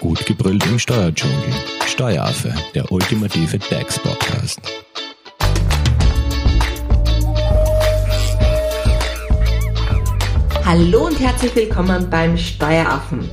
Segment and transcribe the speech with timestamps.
[0.00, 1.36] Gut gebrüllt im Steuerdschungel.
[1.86, 4.60] Steueraffe, der ultimative DAX-Podcast.
[10.66, 13.30] Hallo und herzlich willkommen beim Steueraffen.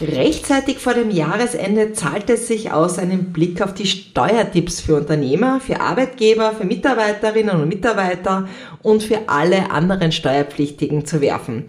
[0.00, 5.60] Rechtzeitig vor dem Jahresende zahlt es sich aus, einen Blick auf die Steuertipps für Unternehmer,
[5.60, 8.48] für Arbeitgeber, für Mitarbeiterinnen und Mitarbeiter
[8.82, 11.64] und für alle anderen Steuerpflichtigen zu werfen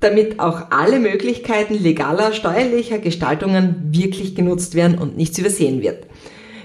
[0.00, 6.06] damit auch alle Möglichkeiten legaler steuerlicher Gestaltungen wirklich genutzt werden und nichts übersehen wird.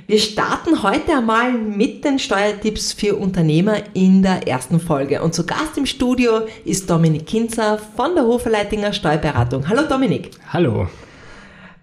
[0.08, 5.22] Wir starten heute einmal mit den Steuertipps für Unternehmer in der ersten Folge.
[5.22, 9.70] Und zu Gast im Studio ist Dominik Kinzer von der Hoferleitinger Steuerberatung.
[9.70, 10.32] Hallo Dominik.
[10.52, 10.88] Hallo.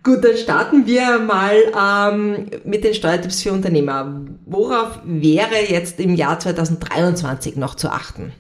[0.03, 4.21] Gut, dann starten wir mal ähm, mit den Steuertipps für Unternehmer.
[4.47, 8.33] Worauf wäre jetzt im Jahr 2023 noch zu achten?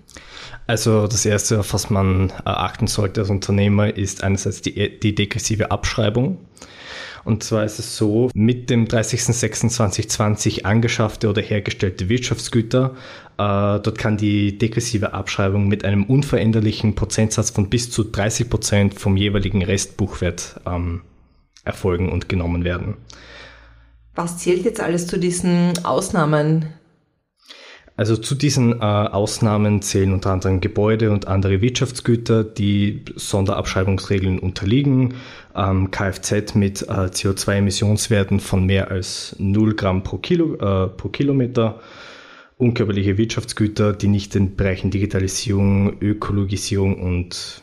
[0.68, 5.70] Also das Erste, auf was man achten sollte als Unternehmer, ist einerseits die, die degressive
[5.70, 6.36] Abschreibung.
[7.24, 12.94] Und zwar ist es so, mit dem 30.06.2020 angeschaffte oder hergestellte Wirtschaftsgüter,
[13.38, 19.00] äh, dort kann die degressive Abschreibung mit einem unveränderlichen Prozentsatz von bis zu 30 Prozent
[19.00, 21.00] vom jeweiligen Restbuchwert ähm,
[21.64, 22.98] erfolgen und genommen werden.
[24.14, 26.74] Was zählt jetzt alles zu diesen Ausnahmen?
[27.98, 35.14] Also zu diesen äh, Ausnahmen zählen unter anderem Gebäude und andere Wirtschaftsgüter, die Sonderabschreibungsregeln unterliegen,
[35.56, 41.80] ähm, Kfz mit äh, CO2-Emissionswerten von mehr als 0 Gramm pro, Kilo, äh, pro Kilometer,
[42.56, 47.62] unkörperliche Wirtschaftsgüter, die nicht den Bereichen Digitalisierung, Ökologisierung und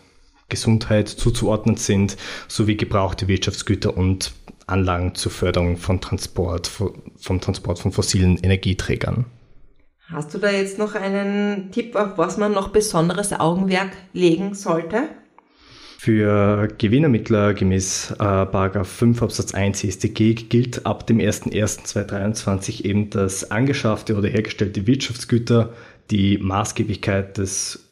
[0.50, 2.18] Gesundheit zuzuordnen sind,
[2.50, 4.34] sowie gebrauchte Wirtschaftsgüter und
[4.68, 9.28] Anlagen zur Förderung von Transport, vom Transport von fossilen Energieträgern.
[10.12, 15.10] Hast du da jetzt noch einen Tipp, auf was man noch besonderes Augenmerk legen sollte?
[15.98, 24.16] Für Gewinnermittler gemäß äh, 5 Absatz 1 StG gilt ab dem 01.01.2023 eben, dass angeschaffte
[24.16, 25.74] oder hergestellte Wirtschaftsgüter
[26.12, 27.85] die Maßgeblichkeit des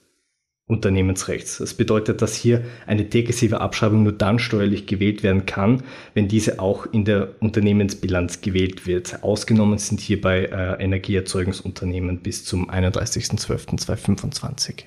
[0.65, 1.57] Unternehmensrechts.
[1.57, 6.59] Das bedeutet, dass hier eine degressive Abschreibung nur dann steuerlich gewählt werden kann, wenn diese
[6.59, 9.23] auch in der Unternehmensbilanz gewählt wird.
[9.23, 14.85] Ausgenommen sind hierbei äh, Energieerzeugungsunternehmen bis zum 31.12.2025.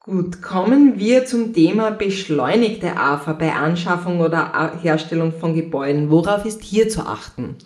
[0.00, 6.10] Gut, kommen wir zum Thema beschleunigte AFA bei Anschaffung oder Herstellung von Gebäuden.
[6.10, 7.56] Worauf ist hier zu achten?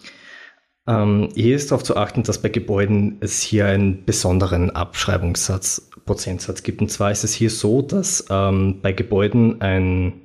[0.90, 6.64] Ähm, hier ist darauf zu achten, dass bei Gebäuden es hier einen besonderen Abschreibungssatz Prozentsatz
[6.64, 6.80] gibt.
[6.80, 10.22] Und zwar ist es hier so, dass ähm, bei Gebäuden ein,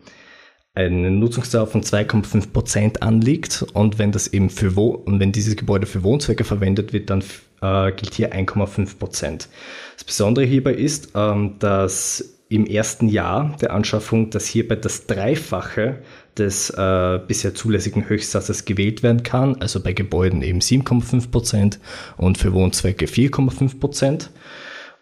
[0.73, 5.55] eine Nutzungsdauer von 2,5 Prozent anliegt und wenn das eben für Wo und wenn dieses
[5.55, 7.23] Gebäude für Wohnzwecke verwendet wird, dann
[7.61, 9.49] äh, gilt hier 1,5 Prozent.
[9.93, 15.99] Das Besondere hierbei ist, ähm, dass im ersten Jahr der Anschaffung, dass hierbei das Dreifache
[16.38, 21.79] des äh, bisher zulässigen Höchstsatzes gewählt werden kann, also bei Gebäuden eben 7,5 Prozent
[22.18, 24.29] und für Wohnzwecke 4,5 Prozent.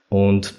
[0.09, 0.53] Und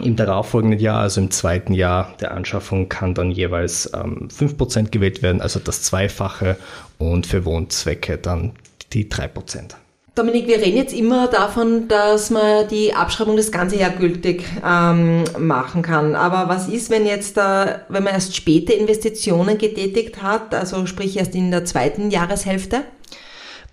[0.00, 5.22] im darauffolgenden Jahr, also im zweiten Jahr der Anschaffung, kann dann jeweils ähm, 5% gewählt
[5.22, 6.56] werden, also das Zweifache
[6.98, 8.52] und für Wohnzwecke dann
[8.92, 9.74] die 3%.
[10.14, 15.24] Dominik, wir reden jetzt immer davon, dass man die Abschreibung das ganze Jahr gültig ähm,
[15.40, 16.14] machen kann.
[16.14, 21.16] Aber was ist, wenn jetzt, äh, wenn man erst späte Investitionen getätigt hat, also sprich
[21.16, 22.82] erst in der zweiten Jahreshälfte?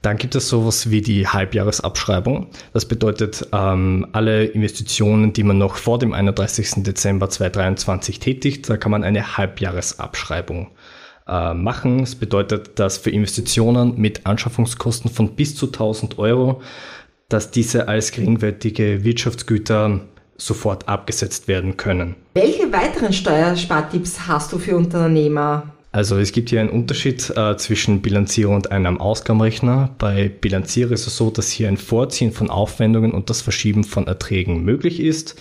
[0.02, 2.48] Dann gibt es sowas wie die Halbjahresabschreibung.
[2.74, 6.84] Das bedeutet, ähm, alle Investitionen, die man noch vor dem 31.
[6.84, 10.72] Dezember 2023 tätigt, da kann man eine Halbjahresabschreibung
[11.32, 12.00] äh, machen.
[12.00, 16.62] Das bedeutet, dass für Investitionen mit Anschaffungskosten von bis zu 1000 Euro,
[17.30, 20.02] dass diese als geringwertige Wirtschaftsgüter
[20.38, 22.16] sofort abgesetzt werden können.
[22.34, 25.64] Welche weiteren Steuerspartipps hast du für Unternehmer?
[25.94, 29.90] Also es gibt hier einen Unterschied äh, zwischen Bilanzierer und einem Ausgabenrechner.
[29.98, 34.08] Bei Bilanzierer ist es so, dass hier ein Vorziehen von Aufwendungen und das Verschieben von
[34.08, 35.36] Erträgen möglich ist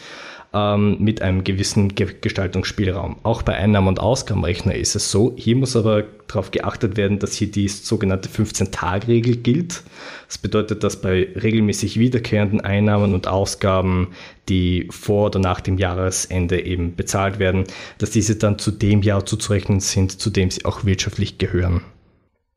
[0.52, 3.16] ähm, mit einem gewissen Gestaltungsspielraum.
[3.22, 5.34] Auch bei Einnahmen- und Ausgabenrechner ist es so.
[5.36, 9.82] Hier muss aber darauf geachtet werden, dass hier die sogenannte 15-Tag-Regel gilt.
[10.26, 14.08] Das bedeutet, dass bei regelmäßig wiederkehrenden Einnahmen und Ausgaben,
[14.48, 17.64] die vor oder nach dem Jahresende eben bezahlt werden,
[17.98, 21.82] dass diese dann zu dem Jahr zuzurechnen sind, zu dem sie auch wirtschaftlich gehören.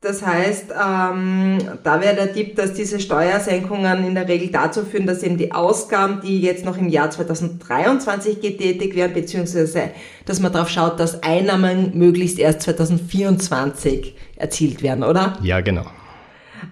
[0.03, 5.07] Das heißt, ähm, da wäre der Tipp, dass diese Steuersenkungen in der Regel dazu führen,
[5.07, 9.91] dass eben die Ausgaben, die jetzt noch im Jahr 2023 getätigt werden, beziehungsweise
[10.25, 15.38] dass man darauf schaut, dass Einnahmen möglichst erst 2024 erzielt werden, oder?
[15.41, 15.85] Ja, genau.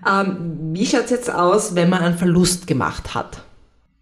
[0.06, 3.46] Ähm, wie schaut es jetzt aus, wenn man einen Verlust gemacht hat?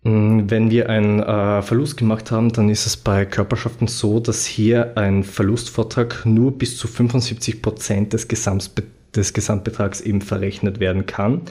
[0.01, 4.45] Mm, wenn wir einen äh, Verlust gemacht haben, dann ist es bei Körperschaften so, dass
[4.45, 11.06] hier ein Verlustvortrag nur bis zu 75 Prozent des Gesamtbetrags des Gesamtbetrags eben verrechnet werden
[11.06, 11.41] kann.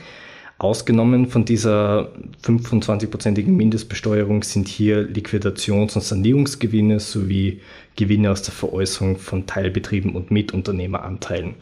[0.59, 2.11] Ausgenommen von dieser
[2.43, 7.61] 25-prozentigen Mindestbesteuerung sind hier Liquidations- und Sanierungsgewinne sowie
[7.95, 11.55] Gewinne aus der Veräußerung von Teilbetrieben und Mitunternehmeranteilen.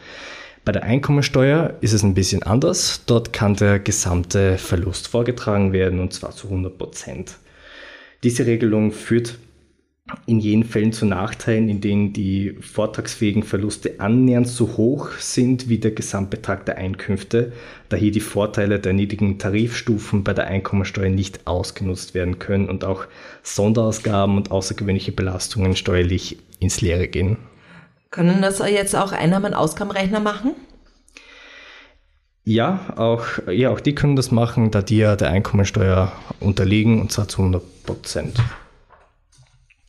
[0.64, 3.02] Bei der Einkommensteuer ist es ein bisschen anders.
[3.06, 7.36] Dort kann der gesamte Verlust vorgetragen werden und zwar zu 100 Prozent.
[8.24, 9.38] Diese Regelung führt
[10.26, 15.78] in jenen Fällen zu Nachteilen, in denen die vortragsfähigen Verluste annähernd so hoch sind wie
[15.78, 17.52] der Gesamtbetrag der Einkünfte,
[17.88, 22.84] da hier die Vorteile der niedrigen Tarifstufen bei der Einkommensteuer nicht ausgenutzt werden können und
[22.84, 23.06] auch
[23.42, 27.38] Sonderausgaben und außergewöhnliche Belastungen steuerlich ins Leere gehen.
[28.10, 30.52] Können das jetzt auch Einnahmen-Ausgabenrechner machen?
[32.44, 37.10] Ja, auch, ja, auch die können das machen, da die ja der Einkommensteuer unterliegen und
[37.10, 38.40] zwar zu 100 Prozent.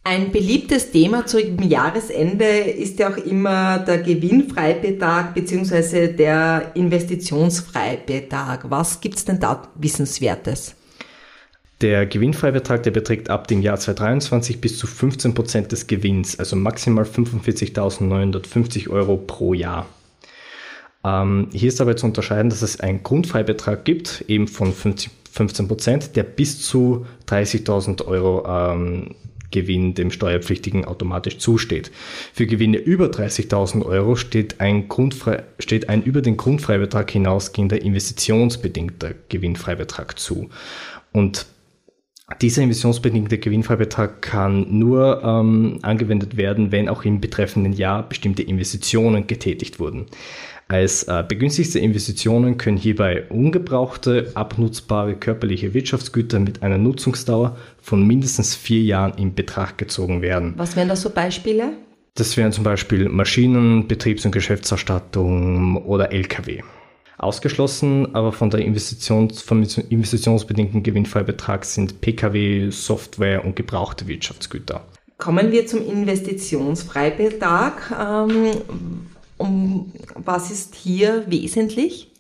[0.10, 6.14] Ein beliebtes Thema zum Jahresende ist ja auch immer der Gewinnfreibetrag bzw.
[6.14, 8.72] der Investitionsfreibetrag.
[8.72, 10.76] Was gibt es denn da Wissenswertes?
[11.82, 16.56] Der Gewinnfreibetrag, der beträgt ab dem Jahr 2023 bis zu 15 Prozent des Gewinns, also
[16.56, 19.88] maximal 45.950 Euro pro Jahr.
[21.04, 25.68] Ähm, hier ist dabei zu unterscheiden, dass es einen Grundfreibetrag gibt, eben von 50, 15
[25.68, 29.14] Prozent, der bis zu 30.000 Euro ähm,
[29.52, 31.92] Gewinn dem Steuerpflichtigen automatisch zusteht.
[32.34, 34.90] Für Gewinne über 30.000 Euro steht ein,
[35.60, 40.50] steht ein über den Grundfreibetrag hinausgehender investitionsbedingter Gewinnfreibetrag zu.
[41.12, 41.48] Und
[42.42, 49.28] dieser emissionsbedingte Gewinnfreibetrag kann nur ähm, angewendet werden, wenn auch im betreffenden Jahr bestimmte Investitionen
[49.28, 50.08] getätigt wurden.
[50.68, 58.56] Als äh, begünstigte Investitionen können hierbei ungebrauchte, abnutzbare körperliche Wirtschaftsgüter mit einer Nutzungsdauer von mindestens
[58.56, 60.54] vier Jahren in Betracht gezogen werden.
[60.58, 61.70] Was wären da so Beispiele?
[62.16, 66.62] Das wären zum Beispiel Maschinen, Betriebs- und Geschäftsausstattung oder Lkw.
[67.18, 74.86] Ausgeschlossen aber von der Investitions, vom investitionsbedingten Gewinnfreibetrag sind Pkw, Software und gebrauchte Wirtschaftsgüter.
[75.18, 77.92] Kommen wir zum Investitionsfreibetrag.
[78.00, 78.52] Ähm,
[79.38, 82.12] um was ist hier wesentlich?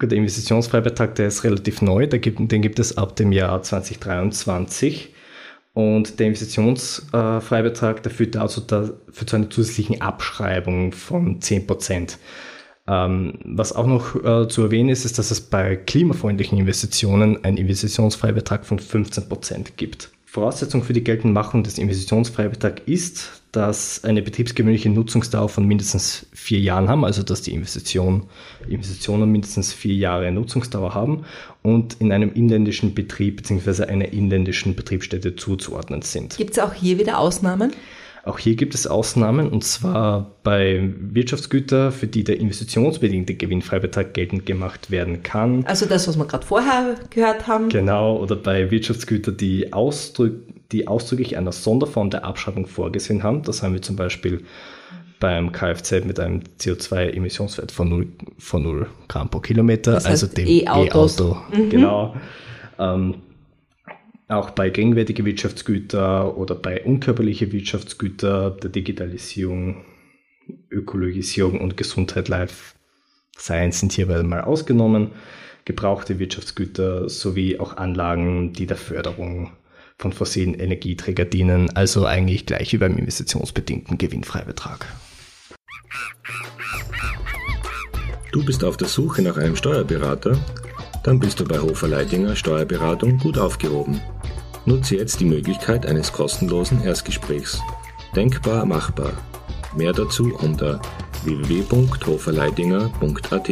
[0.00, 5.12] Der Investitionsfreibetrag, der ist relativ neu, den gibt es ab dem Jahr 2023.
[5.72, 12.16] Und der Investitionsfreibetrag, der führt dazu, da, führt zu einer zusätzlichen Abschreibung von 10%.
[12.90, 17.56] Ähm, was auch noch äh, zu erwähnen ist, ist, dass es bei klimafreundlichen Investitionen einen
[17.56, 20.10] Investitionsfreibetrag von 15% gibt.
[20.26, 26.88] Voraussetzung für die Geltendmachung des Investitionsfreibetrags ist, dass eine betriebsgewöhnliche Nutzungsdauer von mindestens vier Jahren
[26.88, 28.24] haben, also dass die Investition,
[28.68, 31.24] Investitionen mindestens vier Jahre Nutzungsdauer haben
[31.62, 33.84] und in einem inländischen Betrieb bzw.
[33.84, 36.36] einer inländischen Betriebsstätte zuzuordnen sind.
[36.36, 37.72] Gibt es auch hier wieder Ausnahmen?
[38.24, 44.44] Auch hier gibt es Ausnahmen und zwar bei Wirtschaftsgütern, für die der investitionsbedingte Gewinnfreibetrag geltend
[44.44, 45.64] gemacht werden kann.
[45.64, 47.70] Also das, was wir gerade vorher gehört haben.
[47.70, 50.34] Genau, oder bei Wirtschaftsgütern, die, ausdrück,
[50.70, 53.42] die ausdrücklich einer Sonderform der Abschreibung vorgesehen haben.
[53.42, 54.42] Das haben wir zum Beispiel
[55.18, 58.08] beim Kfz mit einem CO2-Emissionswert von 0,
[58.38, 61.38] von 0 Gramm pro Kilometer, das heißt also dem E-Auto.
[61.52, 61.70] E mhm.
[61.70, 62.16] Genau.
[62.78, 63.14] Ähm,
[64.30, 69.84] auch bei gegenwärtigen Wirtschaftsgütern oder bei unkörperlichen Wirtschaftsgütern der Digitalisierung,
[70.70, 72.74] Ökologisierung und Gesundheit, Life
[73.38, 75.12] Science sind hierbei mal ausgenommen.
[75.64, 79.52] Gebrauchte Wirtschaftsgüter sowie auch Anlagen, die der Förderung
[79.98, 84.86] von fossilen Energieträgern dienen, also eigentlich gleich wie beim investitionsbedingten Gewinnfreibetrag.
[88.32, 90.38] Du bist auf der Suche nach einem Steuerberater?
[91.02, 94.00] Dann bist du bei Hofer Leidinger Steuerberatung gut aufgehoben.
[94.70, 97.60] Nutze jetzt die Möglichkeit eines kostenlosen Erstgesprächs.
[98.14, 99.14] Denkbar machbar.
[99.76, 100.80] Mehr dazu unter
[101.24, 103.50] www.hoferleidinger.at.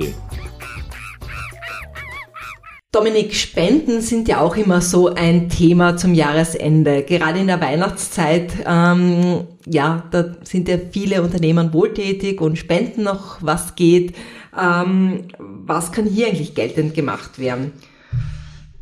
[2.93, 7.03] Dominik, Spenden sind ja auch immer so ein Thema zum Jahresende.
[7.03, 13.39] Gerade in der Weihnachtszeit, ähm, ja, da sind ja viele Unternehmen wohltätig und spenden noch,
[13.41, 14.15] was geht.
[14.57, 17.73] Ähm, was kann hier eigentlich geltend gemacht werden?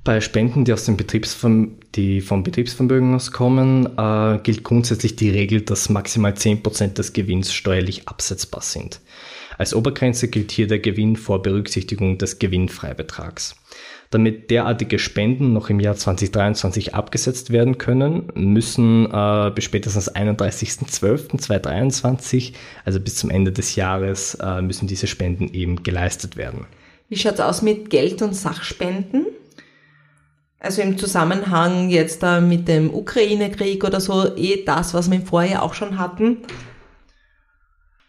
[0.04, 5.30] Bei Spenden, die, aus dem Betriebsverm die vom Betriebsvermögen aus kommen, äh, gilt grundsätzlich die
[5.30, 9.00] Regel, dass maximal 10% des Gewinns steuerlich absetzbar sind.
[9.58, 13.56] Als Obergrenze gilt hier der Gewinn vor Berücksichtigung des Gewinnfreibetrags.
[14.10, 22.52] Damit derartige Spenden noch im Jahr 2023 abgesetzt werden können, müssen äh, bis spätestens 31.12.2023,
[22.84, 26.66] also bis zum Ende des Jahres, äh, müssen diese Spenden eben geleistet werden.
[27.08, 29.26] Wie schaut es aus mit Geld- und Sachspenden?
[30.66, 35.62] Also im Zusammenhang jetzt da mit dem Ukraine-Krieg oder so, eh das, was wir Vorjahr
[35.62, 36.38] auch schon hatten?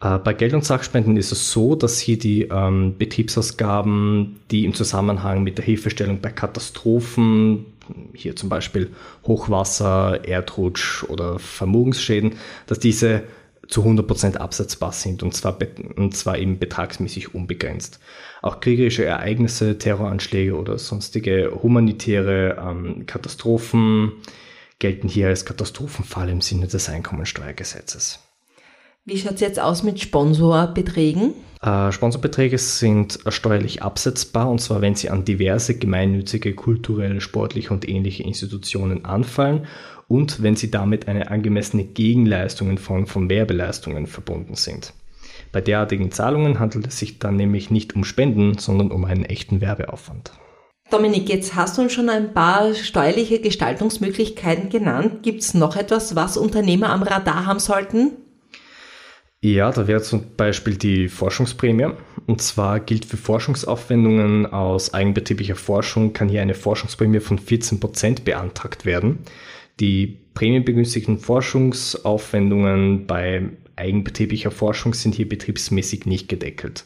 [0.00, 4.74] Äh, bei Geld- und Sachspenden ist es so, dass hier die ähm, Betriebsausgaben, die im
[4.74, 7.66] Zusammenhang mit der Hilfestellung bei Katastrophen,
[8.12, 8.90] hier zum Beispiel
[9.24, 12.32] Hochwasser, Erdrutsch oder Vermögensschäden,
[12.66, 13.22] dass diese
[13.68, 15.58] zu 100% absetzbar sind und zwar,
[15.96, 18.00] und zwar eben betragsmäßig unbegrenzt.
[18.40, 24.12] Auch kriegerische Ereignisse, Terroranschläge oder sonstige humanitäre ähm, Katastrophen
[24.78, 28.20] gelten hier als Katastrophenfall im Sinne des Einkommensteuergesetzes.
[29.04, 31.34] Wie schaut es jetzt aus mit Sponsorbeträgen?
[31.62, 37.88] Äh, Sponsorbeträge sind steuerlich absetzbar und zwar, wenn sie an diverse gemeinnützige, kulturelle, sportliche und
[37.88, 39.66] ähnliche Institutionen anfallen
[40.08, 44.94] und wenn sie damit eine angemessene Gegenleistung in Form von Werbeleistungen verbunden sind.
[45.52, 49.60] Bei derartigen Zahlungen handelt es sich dann nämlich nicht um Spenden, sondern um einen echten
[49.60, 50.32] Werbeaufwand.
[50.90, 55.22] Dominik, jetzt hast du uns schon ein paar steuerliche Gestaltungsmöglichkeiten genannt.
[55.22, 58.12] Gibt es noch etwas, was Unternehmer am Radar haben sollten?
[59.40, 61.90] Ja, da wäre zum Beispiel die Forschungsprämie.
[62.26, 68.84] Und zwar gilt für Forschungsaufwendungen aus eigenbetrieblicher Forschung, kann hier eine Forschungsprämie von 14% beantragt
[68.84, 69.18] werden.
[69.80, 76.84] Die prämienbegünstigten Forschungsaufwendungen bei eigenbetrieblicher Forschung sind hier betriebsmäßig nicht gedeckelt.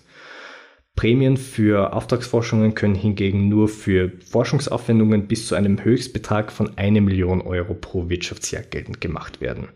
[0.95, 7.41] Prämien für Auftragsforschungen können hingegen nur für Forschungsaufwendungen bis zu einem Höchstbetrag von 1 Million
[7.41, 9.69] Euro pro Wirtschaftsjahr geltend gemacht werden.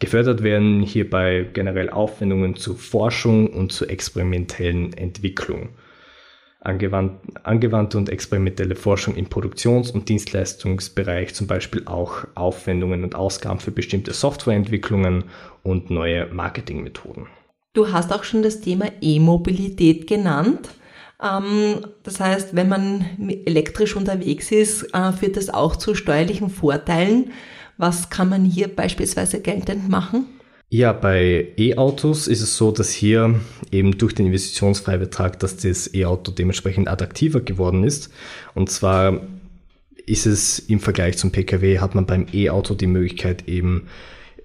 [0.00, 5.70] Gefördert werden hierbei generell Aufwendungen zu Forschung und zu experimentellen Entwicklung.
[6.62, 13.60] Angewandt, angewandte und experimentelle Forschung im Produktions- und Dienstleistungsbereich, zum Beispiel auch Aufwendungen und Ausgaben
[13.60, 15.24] für bestimmte Softwareentwicklungen
[15.62, 17.28] und neue Marketingmethoden.
[17.72, 20.68] Du hast auch schon das Thema E-Mobilität genannt.
[21.22, 23.04] Ähm, das heißt, wenn man
[23.46, 27.32] elektrisch unterwegs ist, äh, führt das auch zu steuerlichen Vorteilen.
[27.78, 30.26] Was kann man hier beispielsweise geltend machen?
[30.72, 33.40] Ja, bei E-Autos ist es so, dass hier
[33.72, 38.08] eben durch den Investitionsfreibetrag, dass das E-Auto dementsprechend attraktiver geworden ist.
[38.54, 39.20] Und zwar
[40.06, 43.88] ist es im Vergleich zum Pkw, hat man beim E-Auto die Möglichkeit eben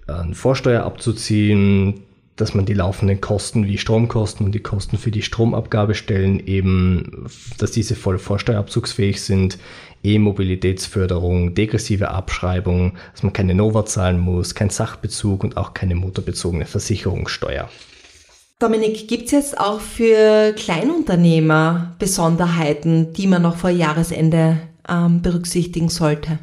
[0.08, 2.02] eine Vorsteuer abzuziehen,
[2.36, 7.26] dass man die laufenden Kosten wie Stromkosten und die Kosten für die Stromabgabestellen eben,
[7.58, 9.58] dass diese voll vorsteuerabzugsfähig sind,
[10.04, 16.66] E-Mobilitätsförderung, degressive Abschreibung, dass man keine Nova zahlen muss, kein Sachbezug und auch keine motorbezogene
[16.66, 17.68] Versicherungssteuer.
[18.58, 25.88] Dominik, gibt es jetzt auch für Kleinunternehmer Besonderheiten, die man noch vor Jahresende ähm, berücksichtigen
[25.88, 26.38] sollte?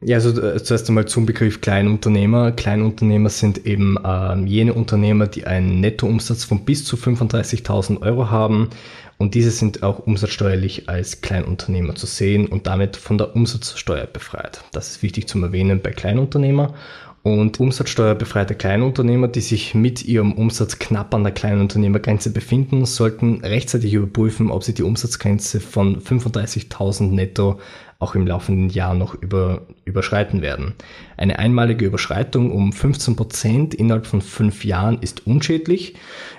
[0.00, 2.52] Ja, also äh, zuerst einmal zum Begriff Kleinunternehmer.
[2.52, 8.70] Kleinunternehmer sind eben ähm, jene Unternehmer, die einen Nettoumsatz von bis zu 35.000 Euro haben
[9.18, 14.64] und diese sind auch umsatzsteuerlich als Kleinunternehmer zu sehen und damit von der Umsatzsteuer befreit.
[14.72, 16.74] Das ist wichtig zum Erwähnen bei Kleinunternehmer.
[17.22, 23.94] Und umsatzsteuerbefreite Kleinunternehmer, die sich mit ihrem Umsatz knapp an der Kleinunternehmergrenze befinden, sollten rechtzeitig
[23.94, 27.60] überprüfen, ob sie die Umsatzgrenze von 35.000 netto
[27.98, 30.74] auch im laufenden Jahr noch über, überschreiten werden.
[31.16, 35.94] Eine einmalige Überschreitung um 15 Prozent innerhalb von fünf Jahren ist unschädlich,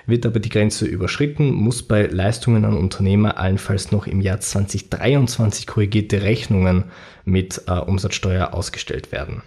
[0.06, 5.66] wird aber die Grenze überschritten, muss bei Leistungen an Unternehmer allenfalls noch im Jahr 2023
[5.66, 6.84] korrigierte Rechnungen
[7.24, 9.42] mit äh, Umsatzsteuer ausgestellt werden.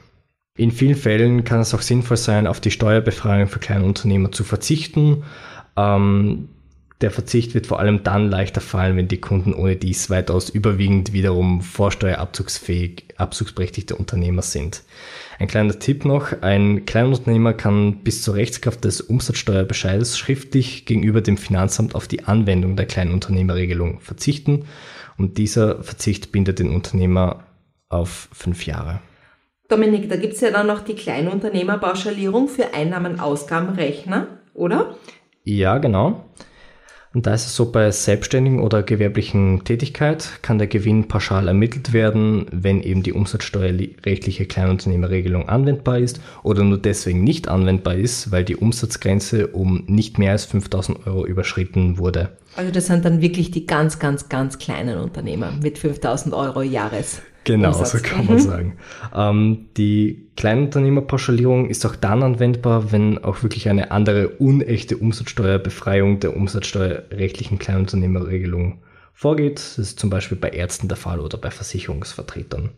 [0.58, 4.44] In vielen Fällen kann es auch sinnvoll sein, auf die Steuerbefreiung für kleine Unternehmer zu
[4.44, 5.24] verzichten.
[5.78, 6.50] Ähm,
[7.02, 11.14] der Verzicht wird vor allem dann leichter fallen, wenn die Kunden ohne dies weitaus überwiegend
[11.14, 14.84] wiederum vorsteuerabzugsfähig, abzugsberechtigte Unternehmer sind.
[15.40, 21.38] Ein kleiner Tipp noch, ein Kleinunternehmer kann bis zur Rechtskraft des Umsatzsteuerbescheides schriftlich gegenüber dem
[21.38, 24.66] Finanzamt auf die Anwendung der Kleinunternehmerregelung verzichten
[25.18, 27.46] und dieser Verzicht bindet den Unternehmer
[27.88, 29.00] auf fünf Jahre.
[29.70, 34.96] Dominik, da gibt es ja dann noch die Kleinunternehmerpauschalierung für Einnahmen-Ausgabenrechner, oder?
[35.44, 36.26] Ja, genau.
[37.12, 41.92] Und da ist es so, bei selbstständigen oder gewerblichen Tätigkeit kann der Gewinn pauschal ermittelt
[41.92, 48.44] werden, wenn eben die umsatzsteuerrechtliche Kleinunternehmerregelung anwendbar ist oder nur deswegen nicht anwendbar ist, weil
[48.44, 52.30] die Umsatzgrenze um nicht mehr als 5000 Euro überschritten wurde.
[52.56, 57.24] Also das sind dann wirklich die ganz, ganz, ganz kleinen Unternehmer mit 5000 Euro Jahres.
[57.44, 57.92] Genau, Umsatz.
[57.92, 58.40] so kann man mhm.
[58.40, 58.78] sagen.
[59.16, 66.36] Ähm, die Kleinunternehmerpauschalierung ist auch dann anwendbar, wenn auch wirklich eine andere unechte Umsatzsteuerbefreiung der
[66.36, 68.80] umsatzsteuerrechtlichen Kleinunternehmerregelung
[69.14, 69.58] vorgeht.
[69.58, 72.70] Das ist zum Beispiel bei Ärzten der Fall oder bei Versicherungsvertretern.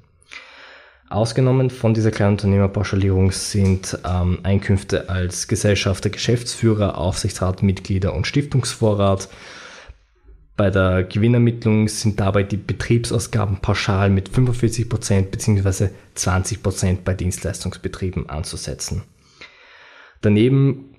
[1.09, 9.27] Ausgenommen von dieser Kleinunternehmerpauschalierung sind ähm, Einkünfte als Gesellschafter, Geschäftsführer, Aufsichtsrat, Mitglieder und Stiftungsvorrat
[10.61, 15.89] bei der Gewinnermittlung sind dabei die Betriebsausgaben pauschal mit 45% bzw.
[16.15, 19.01] 20% bei Dienstleistungsbetrieben anzusetzen.
[20.21, 20.93] Daneben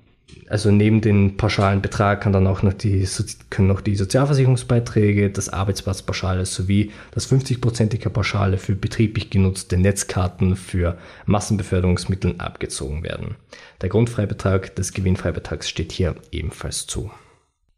[0.49, 3.07] also neben dem pauschalen Betrag kann dann auch noch die,
[3.51, 10.99] können noch die Sozialversicherungsbeiträge, das Arbeitsplatzpauschale sowie das 50-prozentige Pauschale für betrieblich genutzte Netzkarten für
[11.27, 13.37] Massenbeförderungsmittel abgezogen werden.
[13.81, 17.13] Der Grundfreibetrag des Gewinnfreibetrags steht hier ebenfalls zu.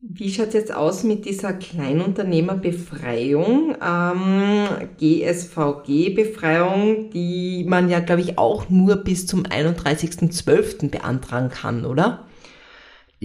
[0.06, 4.66] Wie schaut es jetzt aus mit dieser Kleinunternehmerbefreiung, ähm,
[4.98, 10.90] GSVG-Befreiung, die man ja, glaube ich, auch nur bis zum 31.12.
[10.90, 12.26] beantragen kann, oder?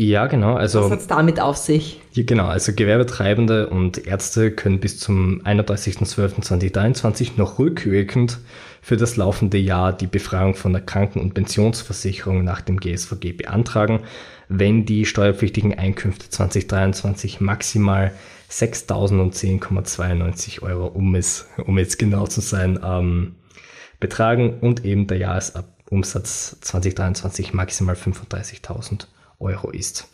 [0.02, 0.54] Ja, genau.
[0.54, 2.00] Also, Was hat es damit auf sich?
[2.14, 8.38] Ja, genau, also Gewerbetreibende und Ärzte können bis zum 31.12.2023 noch rückwirkend
[8.82, 14.00] für das laufende Jahr die Befreiung von der Kranken- und Pensionsversicherung nach dem GSVG beantragen,
[14.48, 18.14] wenn die steuerpflichtigen Einkünfte 2023 maximal
[18.50, 23.36] 6.010,92 Euro, um es, um jetzt genau zu sein, ähm,
[24.00, 29.19] betragen und eben der Jahresumsatz 2023 maximal 35.000 Euro
[29.74, 30.08] ist.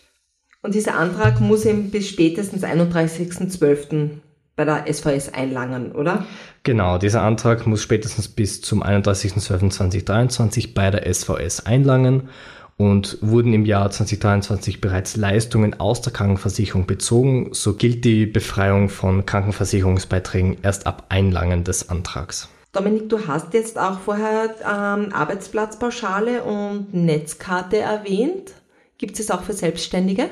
[0.61, 4.09] Und dieser Antrag muss eben bis spätestens 31.12.
[4.55, 6.25] bei der SVS einlangen, oder?
[6.63, 12.29] Genau, dieser Antrag muss spätestens bis zum 31.12.2023 bei der SVS einlangen
[12.77, 18.89] und wurden im Jahr 2023 bereits Leistungen aus der Krankenversicherung bezogen, so gilt die Befreiung
[18.89, 22.49] von Krankenversicherungsbeiträgen erst ab Einlangen des Antrags.
[22.73, 28.51] Dominik, du hast jetzt auch vorher ähm, Arbeitsplatzpauschale und Netzkarte erwähnt.
[28.97, 30.29] Gibt es auch für Selbstständige?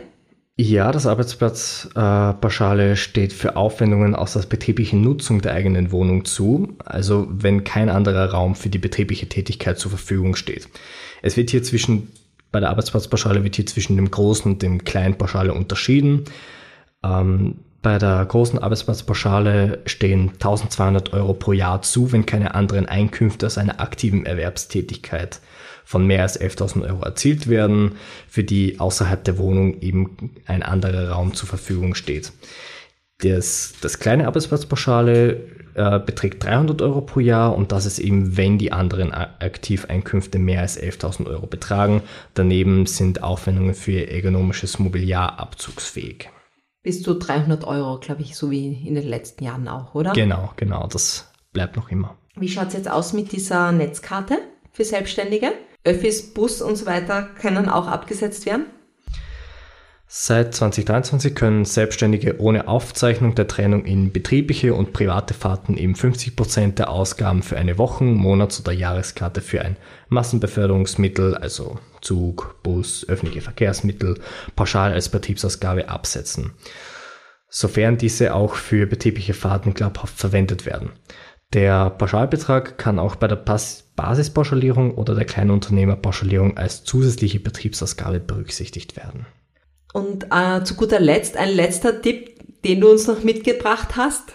[0.55, 6.77] Ja, das Arbeitsplatzpauschale äh, steht für Aufwendungen aus der betrieblichen Nutzung der eigenen Wohnung zu,
[6.85, 10.69] also wenn kein anderer Raum für die betriebliche Tätigkeit zur Verfügung steht.
[11.23, 12.09] Es wird hier zwischen,
[12.51, 16.25] bei der Arbeitsplatzpauschale wird hier zwischen dem großen und dem kleinen Pauschale unterschieden.
[17.03, 23.45] Ähm, bei der großen Arbeitsplatzpauschale stehen 1200 Euro pro Jahr zu, wenn keine anderen Einkünfte
[23.45, 25.41] aus einer aktiven Erwerbstätigkeit
[25.83, 27.97] von mehr als 11.000 Euro erzielt werden,
[28.29, 32.31] für die außerhalb der Wohnung eben ein anderer Raum zur Verfügung steht.
[33.19, 35.41] Das, das kleine Arbeitsplatzpauschale
[35.75, 40.61] äh, beträgt 300 Euro pro Jahr und das ist eben, wenn die anderen Aktiveinkünfte mehr
[40.61, 42.01] als 11.000 Euro betragen.
[42.33, 46.29] Daneben sind Aufwendungen für ergonomisches Mobiliar abzugsfähig.
[46.83, 50.11] Bis zu 300 Euro, glaube ich, so wie in den letzten Jahren auch, oder?
[50.11, 52.17] Genau, genau, das bleibt noch immer.
[52.35, 54.37] Wie schaut es jetzt aus mit dieser Netzkarte
[54.71, 55.53] für Selbstständige?
[55.85, 58.65] Öffis, Bus und so weiter können auch abgesetzt werden?
[60.05, 66.75] Seit 2023 können Selbstständige ohne Aufzeichnung der Trennung in betriebliche und private Fahrten eben 50%
[66.75, 69.77] der Ausgaben für eine Wochen-, Monats- oder Jahreskarte für ein
[70.09, 74.19] Massenbeförderungsmittel, also Zug, Bus, öffentliche Verkehrsmittel,
[74.55, 76.53] pauschal als Betriebsausgabe absetzen,
[77.49, 80.91] sofern diese auch für betriebliche Fahrten glaubhaft verwendet werden.
[81.53, 83.35] Der Pauschalbetrag kann auch bei der
[83.95, 89.27] Basispauschalierung oder der Kleinunternehmerpauschalierung als zusätzliche Betriebsausgabe berücksichtigt werden.
[89.93, 92.31] Und äh, zu guter Letzt ein letzter Tipp,
[92.65, 94.33] den du uns noch mitgebracht hast.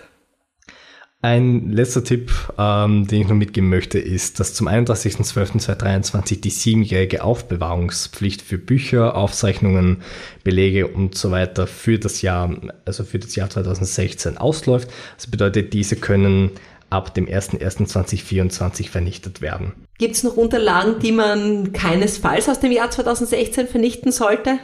[1.21, 7.25] Ein letzter Tipp, ähm, den ich noch mitgeben möchte, ist, dass zum 31.12.2023 die siebenjährige
[7.25, 10.03] Aufbewahrungspflicht für Bücher, Aufzeichnungen,
[10.44, 14.90] Belege und so weiter für das Jahr, also für das Jahr 2016 ausläuft.
[15.16, 16.53] Das bedeutet, diese können
[16.88, 19.73] ab dem 01.01.2024 vernichtet werden.
[19.99, 24.61] Gibt es noch Unterlagen, die man keinesfalls aus dem Jahr 2016 vernichten sollte?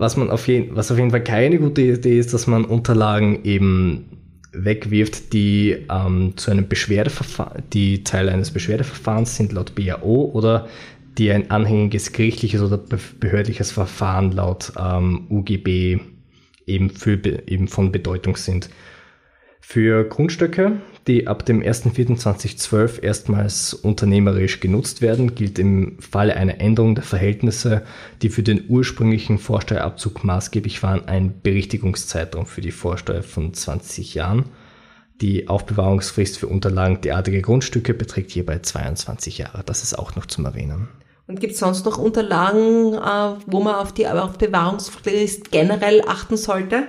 [0.00, 3.44] Was, man auf jeden, was auf jeden Fall keine gute Idee ist, dass man Unterlagen
[3.44, 4.06] eben
[4.52, 10.68] wegwirft, die ähm, zu einem Beschwerdeverfahren, die Teil eines Beschwerdeverfahrens sind laut BAO oder
[11.18, 15.98] die ein anhängiges gerichtliches oder behördliches Verfahren laut ähm, UGB
[16.66, 18.70] eben, für, eben von Bedeutung sind.
[19.60, 26.94] Für Grundstücke die ab dem 1.4.2012 erstmals unternehmerisch genutzt werden, gilt im Falle einer Änderung
[26.94, 27.82] der Verhältnisse,
[28.22, 34.44] die für den ursprünglichen Vorsteuerabzug maßgeblich waren, ein Berichtigungszeitraum für die Vorsteuer von 20 Jahren.
[35.20, 39.62] Die Aufbewahrungsfrist für Unterlagen derartiger Grundstücke beträgt hierbei 22 Jahre.
[39.64, 40.88] Das ist auch noch zum Erwähnen.
[41.26, 46.84] Und gibt es sonst noch Unterlagen, äh, wo man auf die Aufbewahrungsfrist generell achten sollte?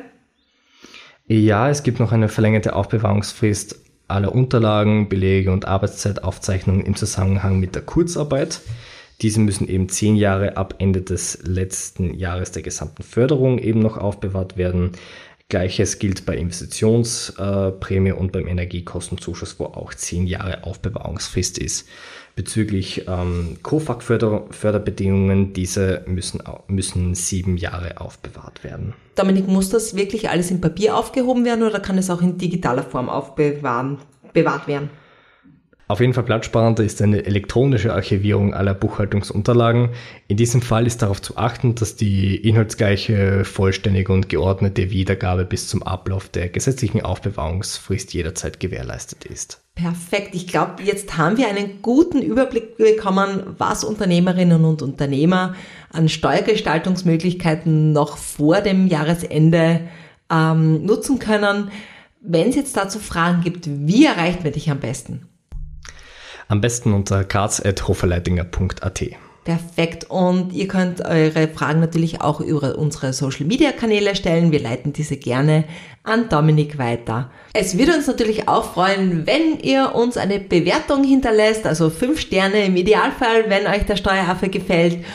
[1.34, 7.74] Ja, es gibt noch eine verlängerte Aufbewahrungsfrist aller Unterlagen, Belege und Arbeitszeitaufzeichnungen im Zusammenhang mit
[7.74, 8.60] der Kurzarbeit.
[9.22, 13.98] Diese müssen eben zehn Jahre ab Ende des letzten Jahres der gesamten Förderung eben noch
[13.98, 14.92] aufbewahrt werden.
[15.52, 21.90] Gleiches gilt bei Investitionsprämie und beim Energiekostenzuschuss, wo auch zehn Jahre Aufbewahrungsfrist ist.
[22.38, 28.94] Bezüglich ähm, COFAG-Förderbedingungen, diese müssen, müssen sieben Jahre aufbewahrt werden.
[29.16, 32.84] Dominik, muss das wirklich alles in Papier aufgehoben werden oder kann es auch in digitaler
[32.84, 33.98] Form aufbewahrt
[34.68, 34.90] werden?
[35.92, 39.90] Auf jeden Fall platzsparender ist eine elektronische Archivierung aller Buchhaltungsunterlagen.
[40.30, 45.68] In diesem Fall ist darauf zu achten, dass die inhaltsgleiche, vollständige und geordnete Wiedergabe bis
[45.68, 49.66] zum Ablauf der gesetzlichen Aufbewahrungsfrist jederzeit gewährleistet ist.
[49.76, 50.34] Perfekt.
[50.34, 55.56] Ich glaube, jetzt haben wir einen guten Überblick bekommen, was Unternehmerinnen und Unternehmer
[55.92, 59.82] an Steuergestaltungsmöglichkeiten noch vor dem Jahresende
[60.32, 61.70] ähm, nutzen können.
[62.22, 65.28] Wenn es jetzt dazu Fragen gibt, wie erreicht man dich am besten?
[66.52, 69.04] Am besten unter cards.hoferleitinger.at.
[69.46, 70.10] Perfekt.
[70.10, 74.52] Und ihr könnt eure Fragen natürlich auch über unsere Social Media Kanäle stellen.
[74.52, 75.64] Wir leiten diese gerne
[76.04, 77.32] an Dominik weiter.
[77.54, 82.66] Es würde uns natürlich auch freuen, wenn ihr uns eine Bewertung hinterlässt, also fünf Sterne
[82.66, 85.06] im Idealfall, wenn euch der Steueraffe gefällt.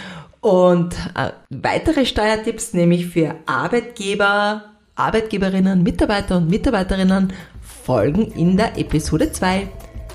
[0.41, 9.33] Und äh, weitere Steuertipps, nämlich für Arbeitgeber, Arbeitgeberinnen, Mitarbeiter und Mitarbeiterinnen, folgen in der Episode
[9.33, 9.69] 2.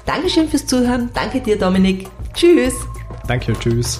[0.05, 1.09] Dankeschön fürs Zuhören.
[1.13, 2.07] Danke dir, Dominik.
[2.33, 2.73] Tschüss.
[3.27, 3.99] Danke, tschüss.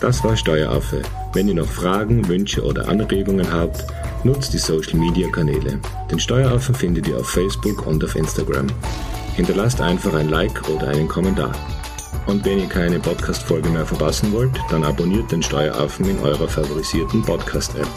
[0.00, 1.02] Das war Steueraffe.
[1.34, 3.84] Wenn ihr noch Fragen, Wünsche oder Anregungen habt,
[4.24, 5.78] nutzt die Social Media Kanäle.
[6.10, 8.66] Den Steueraffen findet ihr auf Facebook und auf Instagram.
[9.36, 11.52] Hinterlasst einfach ein Like oder einen Kommentar.
[12.26, 17.22] Und wenn ihr keine Podcast-Folge mehr verpassen wollt, dann abonniert den Steueraffen in eurer favorisierten
[17.22, 17.88] Podcast-App.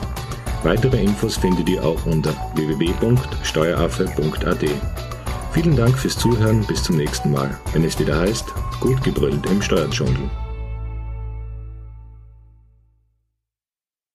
[0.64, 4.64] Weitere Infos findet ihr auch unter www.steueraffe.at.
[5.54, 8.46] Vielen Dank fürs Zuhören, bis zum nächsten Mal, wenn es wieder heißt,
[8.80, 10.30] gut gebrüllt im Steuerdschungel.